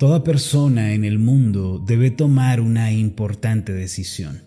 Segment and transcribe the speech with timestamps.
[0.00, 4.40] Toda persona en el mundo debe tomar una importante decisión.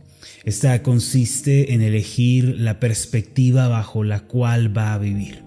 [0.46, 5.44] Esta consiste en elegir la perspectiva bajo la cual va a vivir.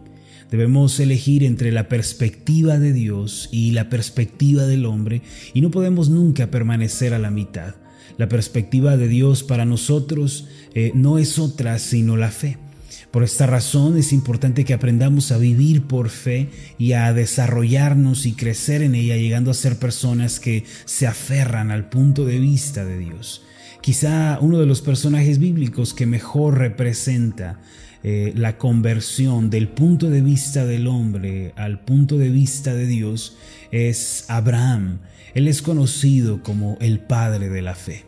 [0.49, 5.23] Debemos elegir entre la perspectiva de Dios y la perspectiva del hombre
[5.55, 7.75] y no podemos nunca permanecer a la mitad.
[8.17, 12.59] La perspectiva de Dios para nosotros eh, no es otra sino la fe.
[13.11, 18.33] Por esta razón es importante que aprendamos a vivir por fe y a desarrollarnos y
[18.33, 22.99] crecer en ella, llegando a ser personas que se aferran al punto de vista de
[22.99, 23.43] Dios.
[23.81, 27.61] Quizá uno de los personajes bíblicos que mejor representa
[28.03, 33.37] eh, la conversión del punto de vista del hombre al punto de vista de Dios
[33.71, 35.01] es Abraham.
[35.35, 38.06] Él es conocido como el padre de la fe.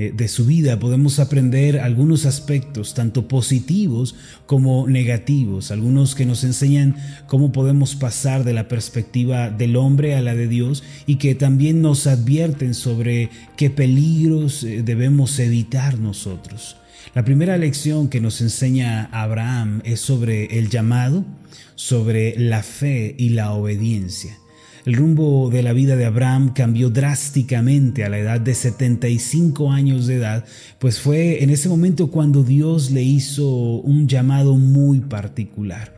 [0.00, 4.14] Eh, de su vida podemos aprender algunos aspectos, tanto positivos
[4.46, 6.94] como negativos, algunos que nos enseñan
[7.26, 11.82] cómo podemos pasar de la perspectiva del hombre a la de Dios y que también
[11.82, 16.76] nos advierten sobre qué peligros eh, debemos evitar nosotros.
[17.16, 21.24] La primera lección que nos enseña Abraham es sobre el llamado,
[21.74, 24.38] sobre la fe y la obediencia.
[24.84, 30.06] El rumbo de la vida de Abraham cambió drásticamente a la edad de 75 años
[30.06, 30.44] de edad,
[30.78, 35.94] pues fue en ese momento cuando Dios le hizo un llamado muy particular.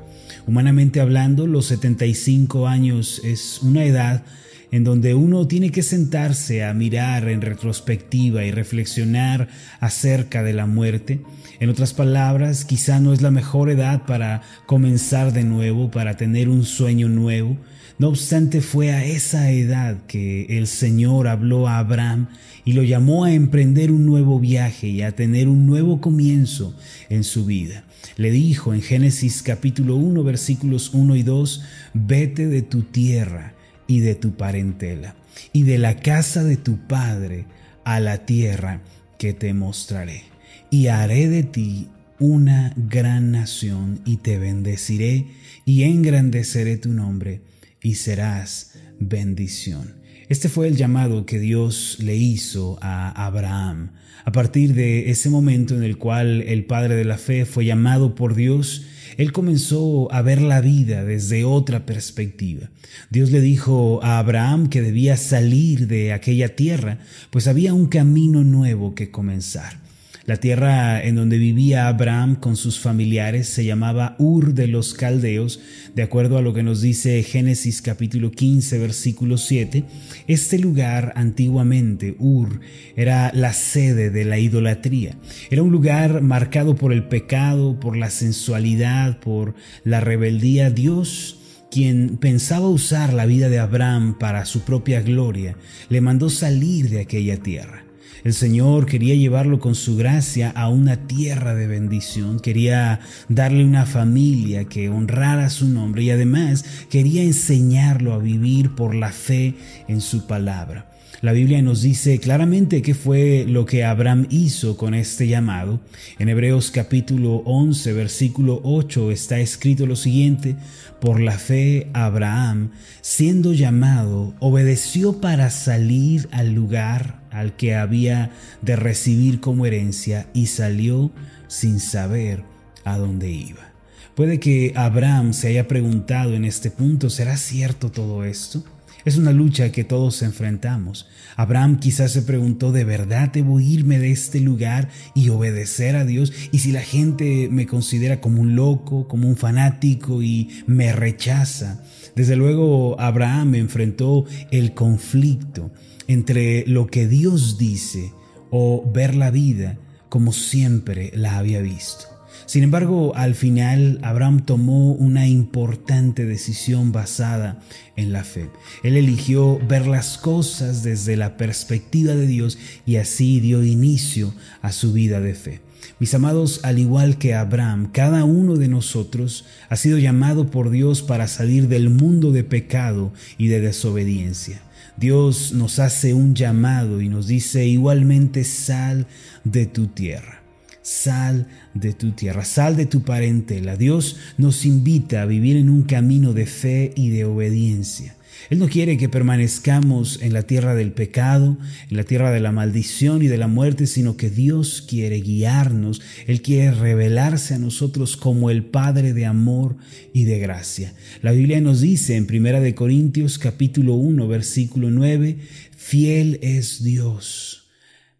[0.46, 4.24] Humanamente hablando, los 75 años es una edad
[4.72, 9.48] en donde uno tiene que sentarse a mirar en retrospectiva y reflexionar
[9.80, 11.20] acerca de la muerte.
[11.58, 16.48] En otras palabras, quizá no es la mejor edad para comenzar de nuevo, para tener
[16.48, 17.56] un sueño nuevo,
[18.00, 22.28] no obstante, fue a esa edad que el Señor habló a Abraham
[22.64, 26.74] y lo llamó a emprender un nuevo viaje y a tener un nuevo comienzo
[27.10, 27.84] en su vida.
[28.16, 31.62] Le dijo en Génesis capítulo 1 versículos 1 y 2,
[31.92, 33.52] vete de tu tierra
[33.90, 35.16] y de tu parentela
[35.52, 37.46] y de la casa de tu padre
[37.82, 38.82] a la tierra
[39.18, 40.22] que te mostraré
[40.70, 41.88] y haré de ti
[42.20, 45.26] una gran nación y te bendeciré
[45.64, 47.40] y engrandeceré tu nombre
[47.82, 49.96] y serás bendición.
[50.28, 53.90] Este fue el llamado que Dios le hizo a Abraham.
[54.24, 58.14] A partir de ese momento en el cual el padre de la fe fue llamado
[58.14, 58.84] por Dios,
[59.20, 62.70] él comenzó a ver la vida desde otra perspectiva.
[63.10, 67.00] Dios le dijo a Abraham que debía salir de aquella tierra,
[67.30, 69.89] pues había un camino nuevo que comenzar.
[70.30, 75.58] La tierra en donde vivía Abraham con sus familiares se llamaba Ur de los Caldeos,
[75.96, 79.82] de acuerdo a lo que nos dice Génesis capítulo 15 versículo 7.
[80.28, 82.60] Este lugar antiguamente, Ur,
[82.94, 85.16] era la sede de la idolatría.
[85.50, 90.70] Era un lugar marcado por el pecado, por la sensualidad, por la rebeldía.
[90.70, 91.38] Dios
[91.72, 95.56] quien pensaba usar la vida de Abraham para su propia gloria,
[95.88, 97.89] le mandó salir de aquella tierra.
[98.22, 103.86] El Señor quería llevarlo con su gracia a una tierra de bendición, quería darle una
[103.86, 109.54] familia que honrara su nombre y además quería enseñarlo a vivir por la fe
[109.88, 110.89] en su palabra.
[111.22, 115.78] La Biblia nos dice claramente qué fue lo que Abraham hizo con este llamado.
[116.18, 120.56] En Hebreos capítulo 11, versículo 8 está escrito lo siguiente,
[120.98, 122.70] por la fe Abraham,
[123.02, 128.30] siendo llamado, obedeció para salir al lugar al que había
[128.62, 131.10] de recibir como herencia y salió
[131.48, 132.44] sin saber
[132.84, 133.74] a dónde iba.
[134.14, 138.64] Puede que Abraham se haya preguntado en este punto, ¿será cierto todo esto?
[139.04, 141.08] Es una lucha que todos enfrentamos.
[141.36, 146.32] Abraham quizás se preguntó, ¿de verdad debo irme de este lugar y obedecer a Dios?
[146.52, 151.82] Y si la gente me considera como un loco, como un fanático y me rechaza.
[152.14, 155.70] Desde luego, Abraham enfrentó el conflicto
[156.06, 158.12] entre lo que Dios dice
[158.50, 159.78] o ver la vida
[160.08, 162.19] como siempre la había visto.
[162.50, 167.60] Sin embargo, al final Abraham tomó una importante decisión basada
[167.94, 168.50] en la fe.
[168.82, 174.72] Él eligió ver las cosas desde la perspectiva de Dios y así dio inicio a
[174.72, 175.60] su vida de fe.
[176.00, 181.02] Mis amados, al igual que Abraham, cada uno de nosotros ha sido llamado por Dios
[181.02, 184.60] para salir del mundo de pecado y de desobediencia.
[184.96, 189.06] Dios nos hace un llamado y nos dice igualmente sal
[189.44, 190.39] de tu tierra.
[190.82, 193.76] Sal de tu tierra, sal de tu parentela.
[193.76, 198.16] Dios nos invita a vivir en un camino de fe y de obediencia.
[198.48, 201.58] Él no quiere que permanezcamos en la tierra del pecado,
[201.90, 206.00] en la tierra de la maldición y de la muerte, sino que Dios quiere guiarnos,
[206.26, 209.76] Él quiere revelarse a nosotros como el Padre de amor
[210.14, 210.94] y de gracia.
[211.20, 215.36] La Biblia nos dice en 1 Corintios capítulo 1 versículo 9,
[215.76, 217.59] fiel es Dios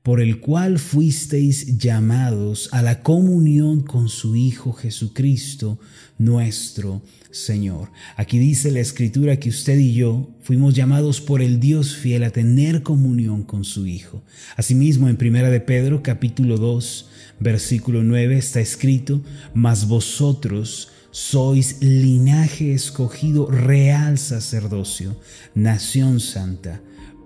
[0.03, 5.79] por el cual fuisteis llamados a la comunión con su Hijo Jesucristo,
[6.17, 7.91] nuestro Señor.
[8.17, 12.31] Aquí dice la Escritura que usted y yo fuimos llamados por el Dios fiel a
[12.31, 14.23] tener comunión con su Hijo.
[14.57, 17.09] Asimismo, en Primera de Pedro, capítulo 2,
[17.39, 19.23] versículo 9, está escrito,
[19.53, 25.17] mas vosotros sois linaje escogido, real sacerdocio,
[25.55, 26.81] nación santa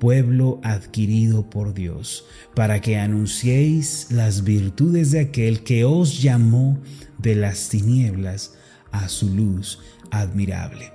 [0.05, 6.79] pueblo adquirido por Dios, para que anunciéis las virtudes de aquel que os llamó
[7.17, 8.53] de las tinieblas
[8.93, 9.79] a su luz
[10.11, 10.94] admirable.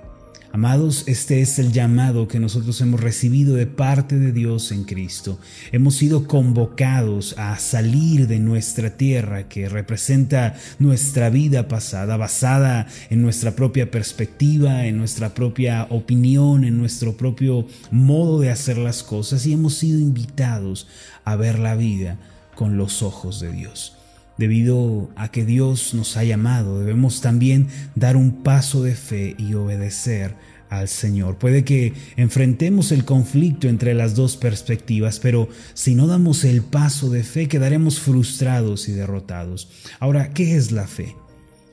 [0.52, 5.38] Amados, este es el llamado que nosotros hemos recibido de parte de Dios en Cristo.
[5.70, 13.22] Hemos sido convocados a salir de nuestra tierra que representa nuestra vida pasada, basada en
[13.22, 19.46] nuestra propia perspectiva, en nuestra propia opinión, en nuestro propio modo de hacer las cosas
[19.46, 20.88] y hemos sido invitados
[21.24, 22.18] a ver la vida
[22.56, 23.99] con los ojos de Dios.
[24.40, 29.52] Debido a que Dios nos ha llamado, debemos también dar un paso de fe y
[29.52, 30.34] obedecer
[30.70, 31.36] al Señor.
[31.36, 37.10] Puede que enfrentemos el conflicto entre las dos perspectivas, pero si no damos el paso
[37.10, 39.68] de fe quedaremos frustrados y derrotados.
[39.98, 41.14] Ahora, ¿qué es la fe?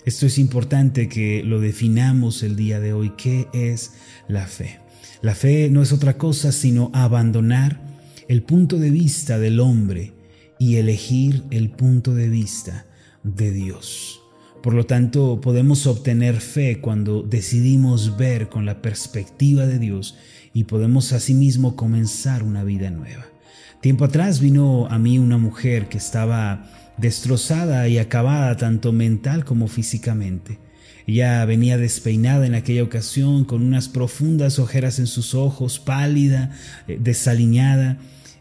[0.04, 3.14] Esto es importante que lo definamos el día de hoy.
[3.18, 3.94] ¿Qué es
[4.28, 4.82] la fe?
[5.22, 7.80] La fe no es otra cosa sino abandonar
[8.28, 10.17] el punto de vista del hombre
[10.60, 12.86] y elegir el punto de vista
[13.24, 14.22] de Dios.
[14.62, 20.18] Por lo tanto, podemos obtener fe cuando decidimos ver con la perspectiva de Dios
[20.54, 23.26] y podemos asimismo comenzar una vida nueva.
[23.82, 29.68] Tiempo atrás vino a mí una mujer que estaba destrozada y acabada tanto mental como
[29.68, 30.60] físicamente.
[31.06, 36.52] Ella venía despeinada en aquella ocasión con unas profundas ojeras en sus ojos, pálida,
[36.88, 37.98] eh, desaliñada,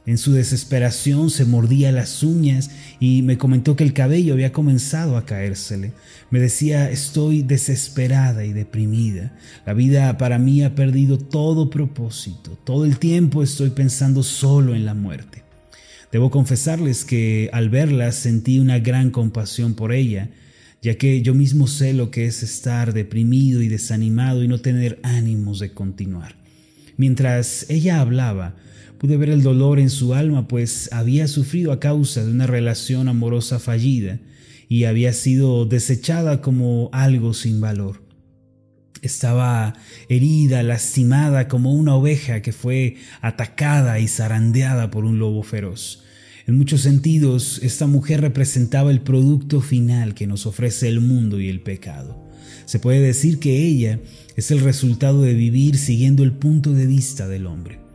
[0.06, 2.70] en su desesperación se mordía las uñas
[3.00, 5.93] y me comentó que el cabello había comenzado a caérsele.
[6.31, 9.37] Me decía, estoy desesperada y deprimida.
[9.67, 12.56] La vida para mí ha perdido todo propósito.
[12.62, 15.43] Todo el tiempo estoy pensando solo en la muerte.
[16.12, 20.31] Debo confesarles que al verla sentí una gran compasión por ella,
[20.82, 25.00] ya que yo mismo sé lo que es estar deprimido y desanimado y no tener
[25.03, 26.37] ánimos de continuar.
[26.97, 28.55] Mientras ella hablaba,
[28.98, 33.08] Pude ver el dolor en su alma, pues había sufrido a causa de una relación
[33.08, 34.20] amorosa fallida
[34.69, 38.02] y había sido desechada como algo sin valor.
[39.02, 39.75] Estaba
[40.08, 46.02] herida, lastimada como una oveja que fue atacada y zarandeada por un lobo feroz.
[46.46, 51.48] En muchos sentidos, esta mujer representaba el producto final que nos ofrece el mundo y
[51.48, 52.25] el pecado.
[52.64, 54.00] Se puede decir que ella
[54.37, 57.85] es el resultado de vivir siguiendo el punto de vista del hombre.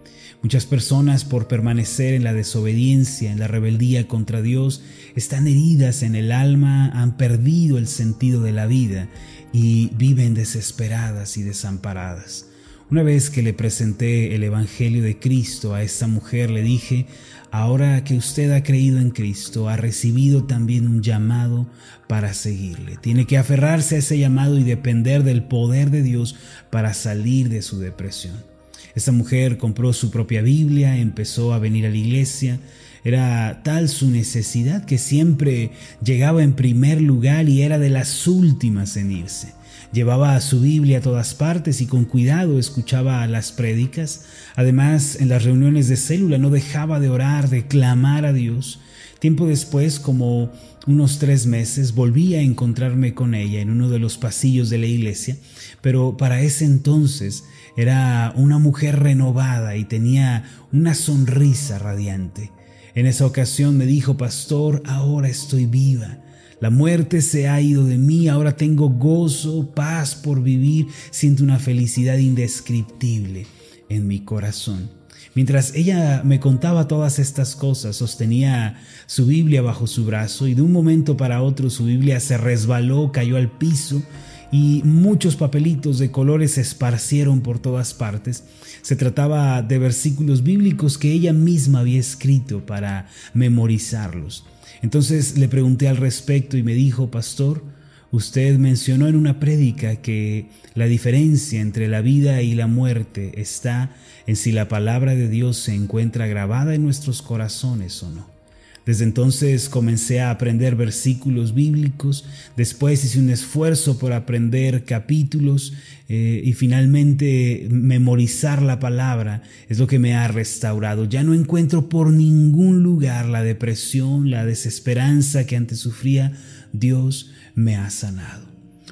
[0.44, 4.82] Muchas personas por permanecer en la desobediencia, en la rebeldía contra Dios,
[5.16, 9.08] están heridas en el alma, han perdido el sentido de la vida
[9.54, 12.48] y viven desesperadas y desamparadas.
[12.90, 17.06] Una vez que le presenté el Evangelio de Cristo a esta mujer, le dije,
[17.52, 21.70] ahora que usted ha creído en Cristo, ha recibido también un llamado
[22.08, 22.98] para seguirle.
[22.98, 26.36] Tiene que aferrarse a ese llamado y depender del poder de Dios
[26.72, 28.51] para salir de su depresión.
[28.96, 32.60] Esta mujer compró su propia Biblia, empezó a venir a la iglesia.
[33.04, 35.72] Era tal su necesidad que siempre
[36.04, 39.54] llegaba en primer lugar y era de las últimas en irse.
[39.92, 44.26] Llevaba su Biblia a todas partes y con cuidado escuchaba las prédicas.
[44.56, 48.80] Además, en las reuniones de célula no dejaba de orar, de clamar a Dios.
[49.20, 50.52] Tiempo después, como
[50.88, 54.88] unos tres meses, volví a encontrarme con ella en uno de los pasillos de la
[54.88, 55.38] iglesia,
[55.82, 57.44] pero para ese entonces
[57.78, 62.52] era una mujer renovada y tenía una sonrisa radiante.
[62.94, 66.18] En esa ocasión me dijo, Pastor, ahora estoy viva.
[66.60, 71.58] La muerte se ha ido de mí, ahora tengo gozo, paz por vivir, siento una
[71.58, 73.48] felicidad indescriptible
[73.90, 74.90] en mi corazón.
[75.34, 80.62] Mientras ella me contaba todas estas cosas, sostenía su Biblia bajo su brazo y de
[80.62, 84.04] un momento para otro su Biblia se resbaló, cayó al piso
[84.52, 88.44] y muchos papelitos de colores se esparcieron por todas partes.
[88.82, 94.46] Se trataba de versículos bíblicos que ella misma había escrito para memorizarlos.
[94.82, 97.64] Entonces le pregunté al respecto y me dijo, pastor,
[98.12, 103.96] usted mencionó en una prédica que la diferencia entre la vida y la muerte está
[104.28, 108.41] en si la palabra de Dios se encuentra grabada en nuestros corazones o no.
[108.86, 112.26] Desde entonces comencé a aprender versículos bíblicos,
[112.58, 115.74] después hice un esfuerzo por aprender capítulos
[116.10, 121.06] eh, y finalmente memorizar la palabra es lo que me ha restaurado.
[121.06, 126.34] Ya no encuentro por ningún lugar la depresión, la desesperanza que antes sufría.
[126.74, 128.50] Dios me ha sanado.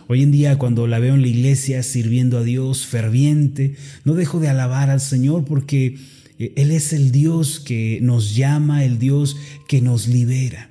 [0.08, 4.40] Hoy en día cuando la veo en la iglesia sirviendo a Dios ferviente, no dejo
[4.40, 5.98] de alabar al Señor porque
[6.40, 9.36] Él es el Dios que nos llama, el Dios
[9.68, 10.70] que nos libera.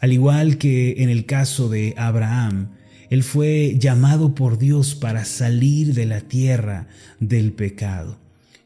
[0.00, 2.70] Al igual que en el caso de Abraham,
[3.10, 6.88] él fue llamado por Dios para salir de la tierra
[7.20, 8.18] del pecado.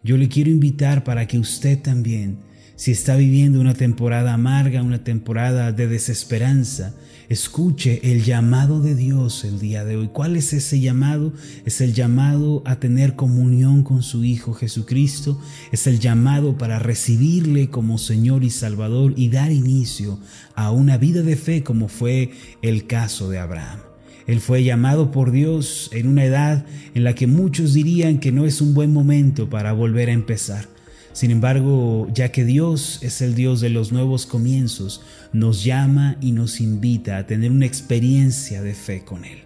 [0.03, 2.39] Yo le quiero invitar para que usted también,
[2.79, 6.95] si está viviendo una temporada amarga, una temporada de desesperanza,
[7.29, 10.09] Escuche el llamado de Dios el día de hoy.
[10.11, 11.35] ¿Cuál es ese llamado?
[11.67, 15.39] Es el llamado a tener comunión con su Hijo Jesucristo.
[15.71, 20.19] Es el llamado para recibirle como Señor y Salvador y dar inicio
[20.55, 22.31] a una vida de fe como fue
[22.63, 23.81] el caso de Abraham.
[24.27, 28.47] Él fue llamado por Dios en una edad en la que muchos dirían que no
[28.47, 30.78] es un buen momento para volver a empezar.
[31.19, 36.31] Sin embargo, ya que Dios es el Dios de los nuevos comienzos, nos llama y
[36.31, 39.41] nos invita a tener una experiencia de fe con Él.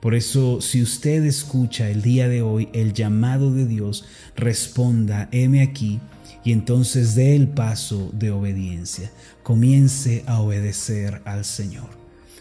[0.00, 5.60] Por eso, si usted escucha el día de hoy el llamado de Dios, responda, heme
[5.60, 6.00] aquí,
[6.42, 9.10] y entonces dé el paso de obediencia.
[9.42, 11.90] Comience a obedecer al Señor.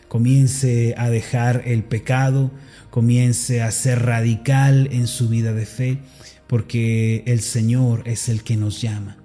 [0.08, 2.50] Comience a dejar el pecado,
[2.92, 6.00] comience a ser radical en su vida de fe
[6.50, 9.18] porque el Señor es el que nos llama.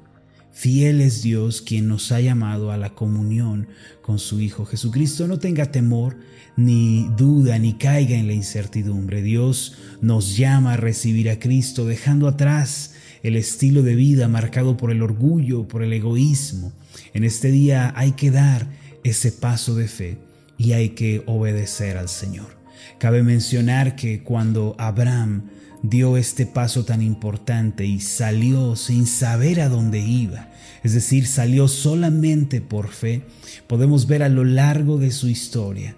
[0.52, 3.66] Fiel es Dios quien nos ha llamado a la comunión
[4.02, 5.26] con su Hijo Jesucristo.
[5.26, 6.18] No tenga temor,
[6.58, 9.22] ni duda, ni caiga en la incertidumbre.
[9.22, 14.90] Dios nos llama a recibir a Cristo, dejando atrás el estilo de vida marcado por
[14.90, 16.72] el orgullo, por el egoísmo.
[17.14, 18.68] En este día hay que dar
[19.02, 20.18] ese paso de fe
[20.58, 22.58] y hay que obedecer al Señor.
[22.98, 25.48] Cabe mencionar que cuando Abraham
[25.84, 30.48] dio este paso tan importante y salió sin saber a dónde iba,
[30.82, 33.22] es decir, salió solamente por fe,
[33.66, 35.94] podemos ver a lo largo de su historia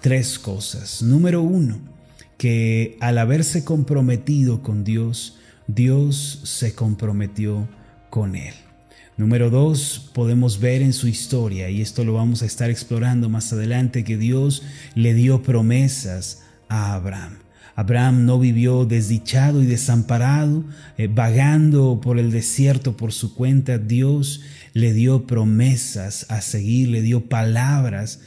[0.00, 1.02] tres cosas.
[1.02, 1.80] Número uno,
[2.38, 7.68] que al haberse comprometido con Dios, Dios se comprometió
[8.10, 8.54] con él.
[9.16, 13.52] Número dos, podemos ver en su historia, y esto lo vamos a estar explorando más
[13.52, 14.62] adelante, que Dios
[14.94, 17.38] le dio promesas a Abraham.
[17.74, 20.64] Abraham no vivió desdichado y desamparado,
[20.98, 23.78] eh, vagando por el desierto por su cuenta.
[23.78, 28.20] Dios le dio promesas a seguir, le dio palabras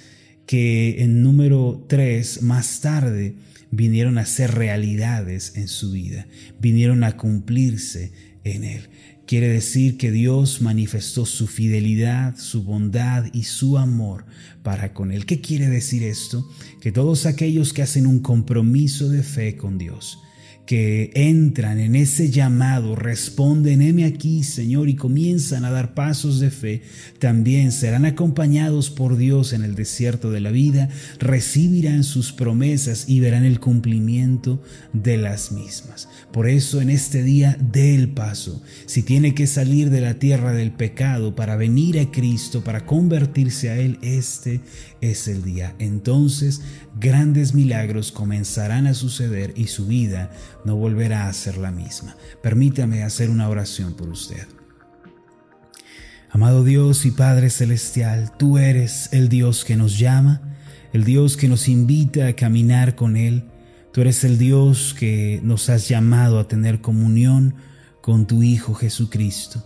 [0.46, 3.36] que en número tres, más tarde,
[3.72, 6.28] vinieron a ser realidades en su vida,
[6.60, 8.12] vinieron a cumplirse
[8.44, 8.90] en él.
[9.26, 14.26] Quiere decir que Dios manifestó su fidelidad, su bondad y su amor
[14.64, 15.26] para con él.
[15.26, 16.50] ¿Qué quiere decir esto?
[16.82, 20.20] Que todos aquellos que hacen un compromiso de fe con Dios,
[20.66, 26.52] que entran en ese llamado, responden, heme aquí, Señor, y comienzan a dar pasos de
[26.52, 26.82] fe,
[27.20, 30.90] también serán acompañados por Dios en el desierto de la vida,
[31.20, 34.62] recibirán sus promesas y verán el cumplimiento
[34.94, 36.08] de las mismas.
[36.32, 38.62] Por eso en este día dé el paso.
[38.86, 43.70] Si tiene que salir de la tierra del pecado para venir a Cristo, para convertirse
[43.70, 44.62] a Él, este
[45.02, 45.76] es el día.
[45.80, 46.62] Entonces
[47.00, 50.32] grandes milagros comenzarán a suceder y su vida
[50.66, 52.16] no volverá a ser la misma.
[52.42, 54.48] Permítame hacer una oración por usted.
[56.30, 60.42] Amado Dios y Padre Celestial, tú eres el Dios que nos llama,
[60.92, 63.46] el Dios que nos invita a caminar con Él.
[63.92, 67.56] Tú eres el Dios que nos has llamado a tener comunión
[68.02, 69.64] con tu Hijo Jesucristo.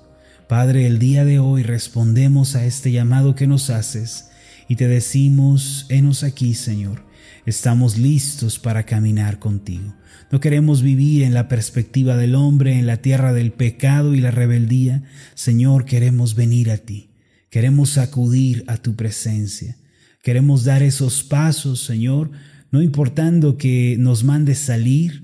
[0.50, 4.30] Padre, el día de hoy respondemos a este llamado que nos haces
[4.68, 7.06] y te decimos, henos aquí, Señor.
[7.46, 9.94] Estamos listos para caminar contigo.
[10.31, 14.31] No queremos vivir en la perspectiva del hombre, en la tierra del pecado y la
[14.31, 15.03] rebeldía.
[15.36, 17.09] Señor, queremos venir a ti.
[17.50, 19.77] Queremos acudir a tu presencia.
[20.21, 22.31] Queremos dar esos pasos, Señor,
[22.71, 25.24] no importando que nos mandes salir,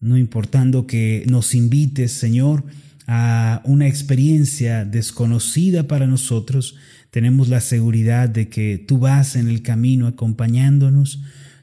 [0.00, 2.64] no importando que nos invites, Señor,
[3.06, 6.76] a una experiencia desconocida para nosotros,
[7.10, 11.20] tenemos la seguridad de que tú vas en el camino acompañándonos,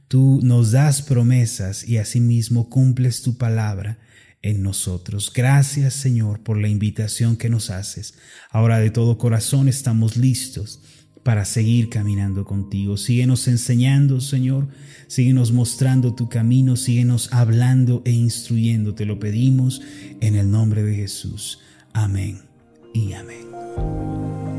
[0.09, 3.99] Tú nos das promesas y asimismo cumples tu palabra
[4.41, 5.31] en nosotros.
[5.31, 8.15] Gracias Señor por la invitación que nos haces.
[8.49, 10.81] Ahora de todo corazón estamos listos
[11.23, 12.97] para seguir caminando contigo.
[12.97, 14.69] Síguenos enseñando, Señor.
[15.05, 16.75] Síguenos mostrando tu camino.
[16.75, 18.95] Síguenos hablando e instruyendo.
[18.95, 19.81] Te lo pedimos
[20.21, 21.59] en el nombre de Jesús.
[21.93, 22.41] Amén
[22.95, 24.58] y amén.